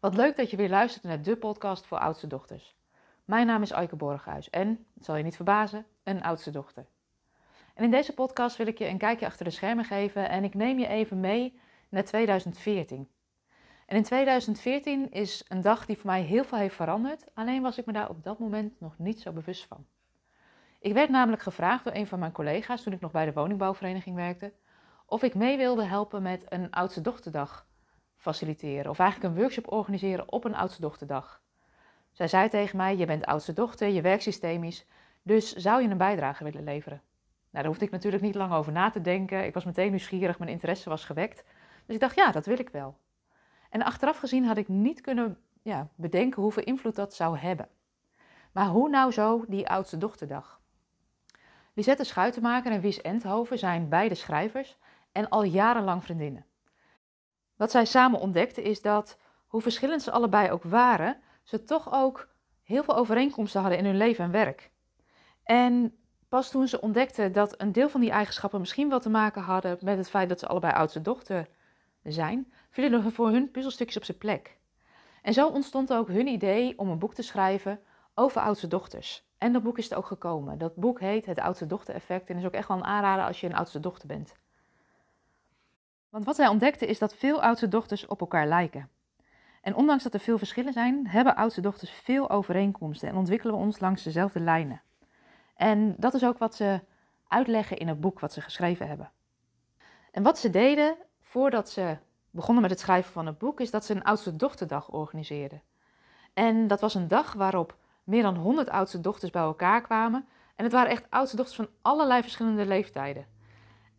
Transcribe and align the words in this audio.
Wat 0.00 0.16
leuk 0.16 0.36
dat 0.36 0.50
je 0.50 0.56
weer 0.56 0.68
luistert 0.68 1.04
naar 1.04 1.22
de 1.22 1.36
podcast 1.36 1.86
voor 1.86 1.98
oudste 1.98 2.26
dochters. 2.26 2.76
Mijn 3.24 3.46
naam 3.46 3.62
is 3.62 3.72
Aike 3.72 3.96
Borghuis 3.96 4.50
en, 4.50 4.86
zal 5.00 5.16
je 5.16 5.22
niet 5.22 5.36
verbazen, 5.36 5.86
een 6.02 6.22
oudste 6.22 6.50
dochter. 6.50 6.86
En 7.74 7.84
in 7.84 7.90
deze 7.90 8.14
podcast 8.14 8.56
wil 8.56 8.66
ik 8.66 8.78
je 8.78 8.88
een 8.88 8.98
kijkje 8.98 9.26
achter 9.26 9.44
de 9.44 9.50
schermen 9.50 9.84
geven 9.84 10.28
en 10.28 10.44
ik 10.44 10.54
neem 10.54 10.78
je 10.78 10.86
even 10.86 11.20
mee 11.20 11.60
naar 11.88 12.04
2014. 12.04 13.08
En 13.86 13.96
in 13.96 14.02
2014 14.02 15.10
is 15.10 15.44
een 15.48 15.60
dag 15.60 15.86
die 15.86 15.96
voor 15.96 16.10
mij 16.10 16.22
heel 16.22 16.44
veel 16.44 16.58
heeft 16.58 16.74
veranderd, 16.74 17.24
alleen 17.34 17.62
was 17.62 17.78
ik 17.78 17.86
me 17.86 17.92
daar 17.92 18.08
op 18.08 18.24
dat 18.24 18.38
moment 18.38 18.80
nog 18.80 18.98
niet 18.98 19.20
zo 19.20 19.32
bewust 19.32 19.66
van. 19.66 19.86
Ik 20.78 20.92
werd 20.92 21.10
namelijk 21.10 21.42
gevraagd 21.42 21.84
door 21.84 21.94
een 21.94 22.06
van 22.06 22.18
mijn 22.18 22.32
collega's 22.32 22.82
toen 22.82 22.92
ik 22.92 23.00
nog 23.00 23.12
bij 23.12 23.24
de 23.24 23.32
woningbouwvereniging 23.32 24.16
werkte, 24.16 24.52
of 25.06 25.22
ik 25.22 25.34
mee 25.34 25.56
wilde 25.56 25.84
helpen 25.84 26.22
met 26.22 26.44
een 26.48 26.70
oudste 26.70 27.00
dochterdag 27.00 27.68
faciliteren. 28.20 28.90
Of 28.90 28.98
eigenlijk 28.98 29.34
een 29.34 29.40
workshop 29.40 29.72
organiseren 29.72 30.32
op 30.32 30.44
een 30.44 30.54
oudste 30.54 30.80
dochterdag. 30.80 31.42
Zij 32.12 32.28
zei 32.28 32.48
tegen 32.48 32.76
mij, 32.76 32.96
je 32.96 33.06
bent 33.06 33.26
oudste 33.26 33.52
dochter, 33.52 33.88
je 33.88 34.00
werkt 34.00 34.22
systemisch, 34.22 34.86
dus 35.22 35.54
zou 35.54 35.82
je 35.82 35.88
een 35.88 35.96
bijdrage 35.96 36.44
willen 36.44 36.64
leveren? 36.64 37.02
Nou, 37.50 37.64
daar 37.64 37.66
hoefde 37.66 37.84
ik 37.84 37.90
natuurlijk 37.90 38.22
niet 38.22 38.34
lang 38.34 38.52
over 38.52 38.72
na 38.72 38.90
te 38.90 39.00
denken. 39.00 39.44
Ik 39.44 39.54
was 39.54 39.64
meteen 39.64 39.90
nieuwsgierig, 39.90 40.38
mijn 40.38 40.50
interesse 40.50 40.88
was 40.88 41.04
gewekt. 41.04 41.44
Dus 41.86 41.94
ik 41.94 42.00
dacht, 42.00 42.14
ja, 42.14 42.30
dat 42.30 42.46
wil 42.46 42.58
ik 42.58 42.68
wel. 42.68 42.96
En 43.70 43.82
achteraf 43.82 44.18
gezien 44.18 44.44
had 44.44 44.56
ik 44.56 44.68
niet 44.68 45.00
kunnen 45.00 45.38
ja, 45.62 45.88
bedenken 45.94 46.42
hoeveel 46.42 46.62
invloed 46.62 46.94
dat 46.94 47.14
zou 47.14 47.38
hebben. 47.38 47.68
Maar 48.52 48.66
hoe 48.66 48.88
nou 48.88 49.12
zo 49.12 49.44
die 49.48 49.68
oudste 49.68 49.98
dochterdag? 49.98 50.60
Lisette 51.74 52.04
Schuitenmaker 52.04 52.72
en 52.72 52.80
Wies 52.80 53.00
Endhoven 53.00 53.58
zijn 53.58 53.88
beide 53.88 54.14
schrijvers 54.14 54.76
en 55.12 55.28
al 55.28 55.42
jarenlang 55.42 56.04
vriendinnen. 56.04 56.44
Wat 57.60 57.70
zij 57.70 57.84
samen 57.84 58.20
ontdekten 58.20 58.62
is 58.62 58.82
dat, 58.82 59.18
hoe 59.46 59.60
verschillend 59.60 60.02
ze 60.02 60.10
allebei 60.10 60.50
ook 60.50 60.62
waren, 60.62 61.16
ze 61.42 61.64
toch 61.64 61.92
ook 61.92 62.28
heel 62.62 62.82
veel 62.82 62.96
overeenkomsten 62.96 63.60
hadden 63.60 63.78
in 63.78 63.84
hun 63.84 63.96
leven 63.96 64.24
en 64.24 64.30
werk. 64.30 64.70
En 65.42 65.94
pas 66.28 66.50
toen 66.50 66.68
ze 66.68 66.80
ontdekten 66.80 67.32
dat 67.32 67.60
een 67.60 67.72
deel 67.72 67.88
van 67.88 68.00
die 68.00 68.10
eigenschappen 68.10 68.60
misschien 68.60 68.88
wel 68.88 69.00
te 69.00 69.08
maken 69.08 69.42
hadden 69.42 69.78
met 69.80 69.96
het 69.96 70.10
feit 70.10 70.28
dat 70.28 70.38
ze 70.38 70.46
allebei 70.46 70.72
oudste 70.72 71.02
dochter 71.02 71.48
zijn, 72.02 72.52
vielen 72.70 73.04
er 73.04 73.12
voor 73.12 73.30
hun 73.30 73.50
puzzelstukjes 73.50 73.96
op 73.96 74.04
zijn 74.04 74.18
plek. 74.18 74.58
En 75.22 75.32
zo 75.32 75.48
ontstond 75.48 75.92
ook 75.92 76.08
hun 76.08 76.26
idee 76.26 76.78
om 76.78 76.88
een 76.88 76.98
boek 76.98 77.14
te 77.14 77.22
schrijven 77.22 77.80
over 78.14 78.40
oudste 78.40 78.68
dochters. 78.68 79.24
En 79.38 79.52
dat 79.52 79.62
boek 79.62 79.78
is 79.78 79.90
er 79.90 79.96
ook 79.96 80.06
gekomen. 80.06 80.58
Dat 80.58 80.74
boek 80.74 81.00
heet 81.00 81.26
Het 81.26 81.38
Oudste 81.38 81.66
Dochter 81.66 81.94
Effect 81.94 82.30
en 82.30 82.36
is 82.36 82.44
ook 82.44 82.52
echt 82.52 82.68
wel 82.68 82.76
een 82.76 82.84
aanrader 82.84 83.24
als 83.24 83.40
je 83.40 83.46
een 83.46 83.56
oudste 83.56 83.80
dochter 83.80 84.08
bent. 84.08 84.34
Want 86.10 86.24
wat 86.24 86.36
zij 86.36 86.48
ontdekte 86.48 86.86
is 86.86 86.98
dat 86.98 87.14
veel 87.14 87.42
oudste 87.42 87.68
dochters 87.68 88.06
op 88.06 88.20
elkaar 88.20 88.46
lijken. 88.46 88.88
En 89.62 89.74
ondanks 89.74 90.02
dat 90.02 90.14
er 90.14 90.20
veel 90.20 90.38
verschillen 90.38 90.72
zijn, 90.72 91.06
hebben 91.06 91.36
oudste 91.36 91.60
dochters 91.60 91.90
veel 91.90 92.30
overeenkomsten 92.30 93.08
en 93.08 93.16
ontwikkelen 93.16 93.54
we 93.54 93.60
ons 93.60 93.80
langs 93.80 94.02
dezelfde 94.02 94.40
lijnen. 94.40 94.82
En 95.56 95.94
dat 95.98 96.14
is 96.14 96.24
ook 96.24 96.38
wat 96.38 96.54
ze 96.54 96.80
uitleggen 97.28 97.78
in 97.78 97.88
het 97.88 98.00
boek 98.00 98.20
wat 98.20 98.32
ze 98.32 98.40
geschreven 98.40 98.88
hebben. 98.88 99.10
En 100.10 100.22
wat 100.22 100.38
ze 100.38 100.50
deden 100.50 100.96
voordat 101.20 101.70
ze 101.70 101.96
begonnen 102.30 102.62
met 102.62 102.70
het 102.70 102.80
schrijven 102.80 103.12
van 103.12 103.26
het 103.26 103.38
boek, 103.38 103.60
is 103.60 103.70
dat 103.70 103.84
ze 103.84 103.94
een 103.94 104.04
oudste 104.04 104.36
dochterdag 104.36 104.90
organiseerden. 104.90 105.62
En 106.34 106.66
dat 106.66 106.80
was 106.80 106.94
een 106.94 107.08
dag 107.08 107.32
waarop 107.32 107.76
meer 108.04 108.22
dan 108.22 108.36
100 108.36 108.70
oudste 108.70 109.00
dochters 109.00 109.30
bij 109.30 109.42
elkaar 109.42 109.80
kwamen. 109.80 110.26
En 110.56 110.64
het 110.64 110.72
waren 110.72 110.90
echt 110.90 111.06
oudste 111.10 111.36
dochters 111.36 111.56
van 111.56 111.68
allerlei 111.82 112.22
verschillende 112.22 112.66
leeftijden. 112.66 113.26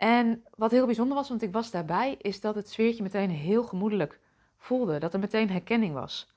En 0.01 0.43
wat 0.55 0.71
heel 0.71 0.85
bijzonder 0.85 1.15
was, 1.15 1.29
want 1.29 1.41
ik 1.41 1.51
was 1.51 1.71
daarbij, 1.71 2.15
is 2.17 2.41
dat 2.41 2.55
het 2.55 2.69
sfeertje 2.69 3.03
meteen 3.03 3.29
heel 3.29 3.63
gemoedelijk 3.63 4.19
voelde. 4.57 4.99
Dat 4.99 5.13
er 5.13 5.19
meteen 5.19 5.49
herkenning 5.49 5.93
was. 5.93 6.33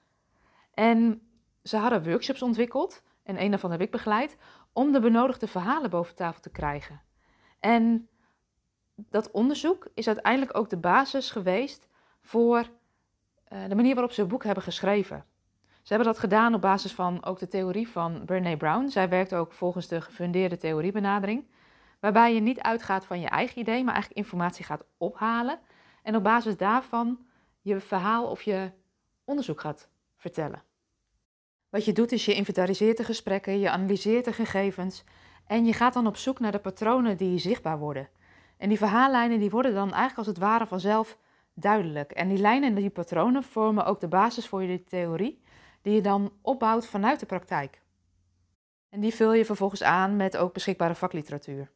En 0.74 1.22
ze 1.62 1.76
hadden 1.76 2.04
workshops 2.04 2.42
ontwikkeld, 2.42 3.02
en 3.22 3.42
een 3.42 3.50
daarvan 3.50 3.70
heb 3.70 3.80
ik 3.80 3.90
begeleid, 3.90 4.36
om 4.72 4.92
de 4.92 5.00
benodigde 5.00 5.46
verhalen 5.46 5.90
boven 5.90 6.14
tafel 6.14 6.40
te 6.40 6.50
krijgen. 6.50 7.00
En 7.60 8.08
dat 8.94 9.30
onderzoek 9.30 9.88
is 9.94 10.06
uiteindelijk 10.06 10.56
ook 10.56 10.70
de 10.70 10.78
basis 10.78 11.30
geweest 11.30 11.88
voor 12.20 12.68
eh, 13.44 13.68
de 13.68 13.74
manier 13.74 13.94
waarop 13.94 14.12
ze 14.12 14.20
het 14.20 14.30
boek 14.30 14.44
hebben 14.44 14.62
geschreven. 14.62 15.24
Ze 15.82 15.94
hebben 15.94 16.12
dat 16.12 16.18
gedaan 16.18 16.54
op 16.54 16.60
basis 16.60 16.92
van 16.92 17.24
ook 17.24 17.38
de 17.38 17.48
theorie 17.48 17.88
van 17.88 18.24
Brené 18.24 18.56
Brown. 18.56 18.88
Zij 18.88 19.08
werkt 19.08 19.34
ook 19.34 19.52
volgens 19.52 19.88
de 19.88 20.00
gefundeerde 20.00 20.56
theoriebenadering 20.56 21.52
waarbij 22.04 22.34
je 22.34 22.40
niet 22.40 22.60
uitgaat 22.60 23.06
van 23.06 23.20
je 23.20 23.28
eigen 23.28 23.58
idee, 23.58 23.84
maar 23.84 23.92
eigenlijk 23.92 24.24
informatie 24.24 24.64
gaat 24.64 24.84
ophalen 24.96 25.58
en 26.02 26.16
op 26.16 26.22
basis 26.22 26.56
daarvan 26.56 27.18
je 27.60 27.80
verhaal 27.80 28.26
of 28.30 28.42
je 28.42 28.70
onderzoek 29.24 29.60
gaat 29.60 29.88
vertellen. 30.16 30.62
Wat 31.68 31.84
je 31.84 31.92
doet 31.92 32.12
is 32.12 32.24
je 32.24 32.34
inventariseert 32.34 32.96
de 32.96 33.04
gesprekken, 33.04 33.58
je 33.58 33.70
analyseert 33.70 34.24
de 34.24 34.32
gegevens 34.32 35.04
en 35.46 35.64
je 35.64 35.72
gaat 35.72 35.94
dan 35.94 36.06
op 36.06 36.16
zoek 36.16 36.40
naar 36.40 36.52
de 36.52 36.58
patronen 36.58 37.16
die 37.16 37.38
zichtbaar 37.38 37.78
worden. 37.78 38.08
En 38.56 38.68
die 38.68 38.78
verhaallijnen 38.78 39.38
die 39.38 39.50
worden 39.50 39.74
dan 39.74 39.92
eigenlijk 39.92 40.18
als 40.18 40.26
het 40.26 40.38
ware 40.38 40.66
vanzelf 40.66 41.18
duidelijk. 41.54 42.12
En 42.12 42.28
die 42.28 42.38
lijnen 42.38 42.68
en 42.68 42.74
die 42.74 42.90
patronen 42.90 43.42
vormen 43.42 43.84
ook 43.84 44.00
de 44.00 44.08
basis 44.08 44.48
voor 44.48 44.62
je 44.62 44.84
theorie, 44.84 45.42
die 45.82 45.94
je 45.94 46.00
dan 46.00 46.32
opbouwt 46.42 46.86
vanuit 46.86 47.20
de 47.20 47.26
praktijk. 47.26 47.82
En 48.88 49.00
die 49.00 49.14
vul 49.14 49.32
je 49.32 49.44
vervolgens 49.44 49.82
aan 49.82 50.16
met 50.16 50.36
ook 50.36 50.52
beschikbare 50.52 50.94
vakliteratuur. 50.94 51.72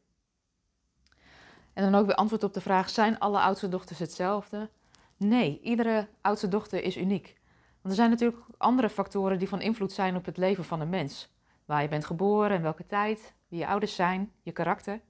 En 1.79 1.91
dan 1.91 2.01
ook 2.01 2.05
weer 2.05 2.15
antwoord 2.15 2.43
op 2.43 2.53
de 2.53 2.61
vraag: 2.61 2.89
zijn 2.89 3.19
alle 3.19 3.39
oudste 3.39 3.69
dochters 3.69 3.99
hetzelfde? 3.99 4.69
Nee, 5.17 5.59
iedere 5.63 6.07
oudste 6.21 6.47
dochter 6.47 6.83
is 6.83 6.97
uniek. 6.97 7.37
Want 7.81 7.93
er 7.93 7.95
zijn 7.95 8.09
natuurlijk 8.09 8.43
andere 8.57 8.89
factoren 8.89 9.39
die 9.39 9.47
van 9.47 9.61
invloed 9.61 9.91
zijn 9.91 10.15
op 10.15 10.25
het 10.25 10.37
leven 10.37 10.63
van 10.63 10.81
een 10.81 10.89
mens. 10.89 11.29
Waar 11.65 11.81
je 11.81 11.87
bent 11.87 12.05
geboren 12.05 12.51
en 12.51 12.61
welke 12.61 12.85
tijd, 12.85 13.33
wie 13.47 13.59
je 13.59 13.67
ouders 13.67 13.95
zijn, 13.95 14.31
je 14.41 14.51
karakter. 14.51 15.01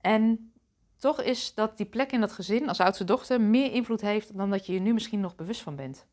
En 0.00 0.52
toch 0.96 1.22
is 1.22 1.54
dat 1.54 1.76
die 1.76 1.86
plek 1.86 2.12
in 2.12 2.20
dat 2.20 2.32
gezin 2.32 2.68
als 2.68 2.80
oudste 2.80 3.04
dochter 3.04 3.40
meer 3.40 3.72
invloed 3.72 4.00
heeft 4.00 4.36
dan 4.36 4.50
dat 4.50 4.66
je 4.66 4.72
je 4.72 4.80
nu 4.80 4.92
misschien 4.92 5.20
nog 5.20 5.36
bewust 5.36 5.62
van 5.62 5.76
bent. 5.76 6.06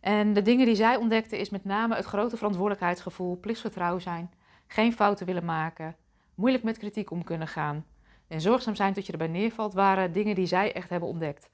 En 0.00 0.32
de 0.32 0.42
dingen 0.42 0.66
die 0.66 0.74
zij 0.74 0.96
ontdekte 0.96 1.38
is 1.38 1.50
met 1.50 1.64
name 1.64 1.94
het 1.94 2.04
grote 2.04 2.36
verantwoordelijkheidsgevoel, 2.36 3.36
plichtsvertrouw 3.36 3.98
zijn, 3.98 4.30
geen 4.66 4.92
fouten 4.92 5.26
willen 5.26 5.44
maken, 5.44 5.96
moeilijk 6.34 6.64
met 6.64 6.78
kritiek 6.78 7.10
om 7.10 7.24
kunnen 7.24 7.48
gaan, 7.48 7.84
en 8.30 8.40
zorgzaam 8.40 8.74
zijn 8.74 8.94
tot 8.94 9.06
je 9.06 9.12
erbij 9.12 9.26
neervalt, 9.28 9.74
waren 9.74 10.12
dingen 10.12 10.34
die 10.34 10.46
zij 10.46 10.72
echt 10.72 10.90
hebben 10.90 11.08
ontdekt. 11.08 11.50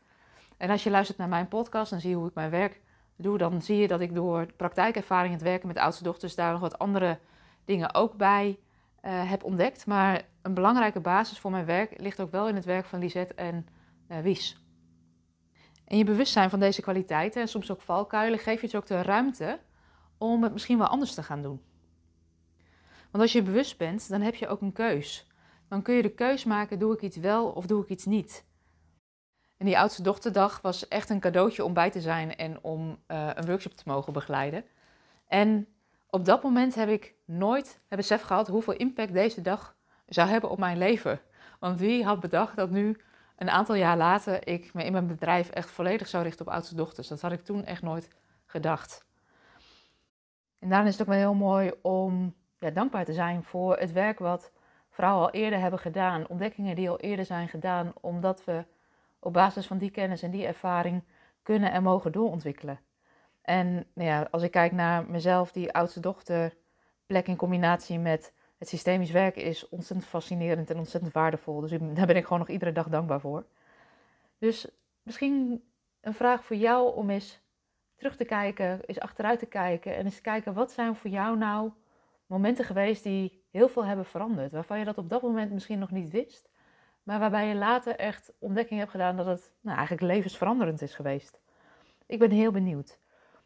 En 0.57 0.71
als 0.71 0.83
je 0.83 0.91
luistert 0.91 1.19
naar 1.19 1.29
mijn 1.29 1.49
podcast 1.49 1.93
en 1.93 2.01
zie 2.01 2.15
hoe 2.15 2.29
ik 2.29 2.35
mijn 2.35 2.51
werk 2.51 2.81
doe, 3.17 3.39
dan 3.39 3.63
zie 3.63 3.77
je 3.77 3.89
dat 3.89 4.01
ik 4.01 4.15
door 4.15 4.53
praktijkervaring 4.57 5.33
het 5.33 5.43
werken 5.43 5.69
met 5.69 5.79
oudste 5.79 6.03
dochters 6.03 6.35
daar 6.35 6.53
nog 6.53 6.61
wat 6.61 6.79
andere 6.79 7.19
dingen 7.65 7.95
ook 7.95 8.17
bij 8.17 8.59
uh, 9.03 9.31
heb 9.31 9.45
ontdekt. 9.45 9.87
Maar 9.87 10.23
een 10.43 10.55
belangrijke 10.55 11.01
basis 11.01 11.39
voor 11.39 11.51
mijn 11.51 11.65
werk 11.65 12.01
ligt 12.01 12.21
ook 12.21 12.31
wel 12.31 12.49
in 12.49 12.55
het 12.55 12.65
werk 12.65 12.85
van 12.85 12.99
Lisette 12.99 13.35
en 13.35 13.67
uh, 14.09 14.19
Wies. 14.19 14.65
En 15.85 15.99
je 15.99 16.05
bewustzijn 16.05 16.51
van 16.51 16.61
deze 16.61 16.83
kwaliteiten 16.83 17.41
en 17.41 17.49
soms 17.49 17.71
ook 17.71 17.81
valkuilen 17.81 18.39
geeft 18.39 18.61
je 18.61 18.67
dus 18.67 18.77
ook 18.77 18.87
de 18.87 19.03
ruimte 19.03 19.59
om 20.19 20.43
het 20.43 20.53
misschien 20.53 20.79
wel 20.79 20.87
anders 20.87 21.15
te 21.15 21.23
gaan 21.23 21.43
doen. 21.43 21.61
Want 23.11 23.23
als 23.23 23.33
je 23.33 23.43
bewust 23.43 23.79
bent, 23.79 24.09
dan 24.09 24.21
heb 24.21 24.35
je 24.35 24.49
ook 24.49 24.61
een 24.61 24.73
keus 24.73 25.26
dan 25.69 25.83
kun 25.83 25.95
je 25.95 26.03
de 26.03 26.15
keus 26.15 26.45
maken: 26.45 26.79
doe 26.79 26.95
ik 26.95 27.03
iets 27.03 27.17
wel 27.17 27.49
of 27.49 27.67
doe 27.67 27.83
ik 27.83 27.89
iets 27.89 28.05
niet? 28.05 28.45
En 29.57 29.67
die 29.67 29.79
oudste 29.79 30.03
dochterdag 30.03 30.61
was 30.61 30.89
echt 30.89 31.11
een 31.11 31.21
cadeautje 31.21 31.65
om 31.65 31.73
bij 31.73 31.91
te 31.91 32.01
zijn 32.01 32.37
en 32.37 32.63
om 32.63 32.99
uh, 33.09 33.31
een 33.35 33.47
workshop 33.47 33.75
te 33.75 33.83
mogen 33.87 34.13
begeleiden. 34.13 34.65
En 35.27 35.69
op 36.11 36.25
dat 36.25 36.43
moment 36.43 36.75
heb 36.75 36.89
ik 36.89 37.15
nooit 37.25 37.81
het 37.89 37.99
besef 37.99 38.23
gehad 38.23 38.49
hoeveel 38.49 38.75
impact 38.75 39.13
deze 39.13 39.43
dag 39.43 39.77
zou 40.07 40.29
hebben 40.29 40.51
op 40.51 40.59
mijn 40.59 40.79
leven. 40.79 41.21
Want 41.61 41.79
wie 41.79 42.05
had 42.05 42.21
bedacht 42.21 42.57
dat 42.57 42.71
nu, 42.71 43.01
een 43.37 43.51
aantal 43.51 43.75
jaar 43.75 43.97
later, 43.97 44.49
ik 44.49 44.75
me 44.75 44.85
in 44.85 44.93
mijn 44.93 45.07
bedrijf 45.07 45.51
echt 45.51 45.71
volledig 45.71 46.09
zou 46.09 46.23
richten 46.23 46.47
op 46.47 46.53
oudste 46.53 46.75
dochters? 46.75 47.09
Dat 47.09 47.21
had 47.21 47.33
ik 47.33 47.45
toen 47.45 47.65
echt 47.65 47.83
nooit 47.83 48.09
gedacht. 48.47 49.05
En 50.59 50.69
daarom 50.69 50.87
is 50.87 50.93
het 50.93 51.03
ook 51.03 51.15
wel 51.15 51.19
heel 51.19 51.35
mooi 51.35 51.73
om 51.83 52.35
ja, 52.59 52.71
dankbaar 52.71 53.05
te 53.05 53.13
zijn 53.13 53.43
voor 53.43 53.79
het 53.79 53.93
werk 53.93 54.19
wat 54.19 54.53
vrouwen 54.97 55.27
al 55.27 55.33
eerder 55.33 55.59
hebben 55.59 55.79
gedaan, 55.79 56.29
ontdekkingen 56.29 56.77
die 56.77 56.91
al 56.91 57.01
eerder 57.01 57.25
zijn 57.25 57.49
gedaan, 57.49 57.93
omdat 58.01 58.45
we 58.45 58.65
op 59.19 59.33
basis 59.33 59.67
van 59.67 59.79
die 59.79 59.91
kennis 59.91 60.23
en 60.23 60.31
die 60.31 60.47
ervaring 60.47 61.03
kunnen 61.43 61.73
en 61.73 61.83
mogen 61.83 62.13
doorontwikkelen. 62.13 62.81
En 63.43 63.87
nou 63.95 64.09
ja, 64.09 64.29
als 64.31 64.43
ik 64.43 64.51
kijk 64.51 64.73
naar 64.73 65.11
mezelf, 65.11 65.53
die 65.53 65.73
oudste 65.73 66.01
dochter, 66.01 66.57
plek 67.07 67.27
in 67.27 67.37
combinatie 67.37 67.99
met 67.99 68.33
het 68.59 68.69
systemisch 68.69 69.11
werken 69.11 69.43
is 69.43 69.69
ontzettend 69.69 70.09
fascinerend 70.09 70.71
en 70.71 70.79
ontzettend 70.79 71.13
waardevol. 71.13 71.61
Dus 71.61 71.71
daar 71.71 72.07
ben 72.07 72.17
ik 72.17 72.25
gewoon 72.25 72.39
nog 72.39 72.49
iedere 72.49 72.73
dag 72.73 72.89
dankbaar 72.89 73.21
voor. 73.21 73.47
Dus 74.39 74.69
misschien 75.03 75.65
een 76.01 76.15
vraag 76.15 76.45
voor 76.45 76.57
jou 76.57 76.95
om 76.95 77.11
eens 77.11 77.41
terug 77.97 78.17
te 78.17 78.25
kijken, 78.25 78.81
eens 78.85 79.01
achteruit 79.01 79.39
te 79.39 79.47
kijken 79.47 79.97
en 79.97 80.05
eens 80.05 80.21
kijken 80.21 80.55
wat 80.55 80.73
zijn 80.73 80.97
voor 80.97 81.11
jou 81.11 81.37
nou 81.37 81.71
momenten 82.27 82.65
geweest 82.65 83.03
die 83.03 83.45
heel 83.57 83.69
veel 83.69 83.85
hebben 83.85 84.05
veranderd. 84.05 84.53
Waarvan 84.53 84.79
je 84.79 84.85
dat 84.85 84.99
op 84.99 85.09
dat 85.09 85.23
moment 85.23 85.53
misschien 85.53 85.79
nog 85.79 85.91
niet 85.91 86.11
wist. 86.11 86.49
Maar 87.03 87.19
waarbij 87.19 87.49
je 87.49 87.55
later 87.55 87.97
echt 87.97 88.33
ontdekking 88.39 88.79
hebt 88.79 88.91
gedaan 88.91 89.17
dat 89.17 89.27
het 89.27 89.53
nou, 89.61 89.77
eigenlijk 89.77 90.13
levensveranderend 90.13 90.83
is 90.83 90.95
geweest. 90.95 91.41
Ik 92.07 92.19
ben 92.19 92.31
heel 92.31 92.51
benieuwd. 92.51 92.99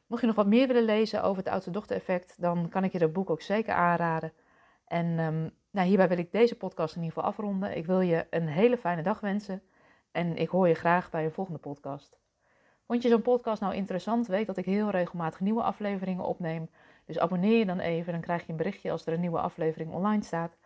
Mocht 0.06 0.20
je 0.20 0.26
nog 0.26 0.36
wat 0.36 0.46
meer 0.46 0.66
willen 0.66 0.84
lezen 0.84 1.22
over 1.22 1.42
het 1.42 1.52
oudste 1.52 1.70
dochter 1.70 1.96
effect, 1.96 2.34
dan 2.40 2.68
kan 2.68 2.84
ik 2.84 2.92
je 2.92 2.98
dat 2.98 3.12
boek 3.12 3.30
ook 3.30 3.42
zeker 3.42 3.74
aanraden. 3.74 4.32
En 4.86 5.18
ehm, 5.18 5.48
nou, 5.70 5.88
hierbij 5.88 6.08
wil 6.08 6.18
ik 6.18 6.32
deze 6.32 6.56
podcast 6.56 6.96
in 6.96 7.02
ieder 7.02 7.16
geval 7.16 7.30
afronden. 7.30 7.76
Ik 7.76 7.86
wil 7.86 8.00
je 8.00 8.26
een 8.30 8.46
hele 8.48 8.78
fijne 8.78 9.02
dag 9.02 9.20
wensen 9.20 9.62
en 10.10 10.36
ik 10.36 10.48
hoor 10.48 10.68
je 10.68 10.74
graag 10.74 11.10
bij 11.10 11.24
een 11.24 11.32
volgende 11.32 11.60
podcast. 11.60 12.18
Vond 12.86 13.02
je 13.02 13.08
zo'n 13.08 13.22
podcast 13.22 13.60
nou 13.60 13.74
interessant? 13.74 14.26
Weet 14.26 14.46
dat 14.46 14.56
ik 14.56 14.64
heel 14.64 14.90
regelmatig 14.90 15.40
nieuwe 15.40 15.62
afleveringen 15.62 16.24
opneem. 16.24 16.70
Dus 17.10 17.18
abonneer 17.18 17.58
je 17.58 17.66
dan 17.66 17.80
even, 17.80 18.12
dan 18.12 18.20
krijg 18.20 18.42
je 18.42 18.50
een 18.50 18.56
berichtje 18.56 18.90
als 18.90 19.06
er 19.06 19.12
een 19.12 19.20
nieuwe 19.20 19.40
aflevering 19.40 19.92
online 19.92 20.22
staat. 20.22 20.56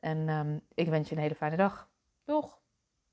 En 0.00 0.28
um, 0.28 0.60
ik 0.74 0.88
wens 0.88 1.08
je 1.08 1.14
een 1.14 1.22
hele 1.22 1.34
fijne 1.34 1.56
dag. 1.56 1.88
Doeg! 2.24 2.59